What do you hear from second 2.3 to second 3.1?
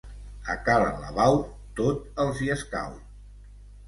hi escau.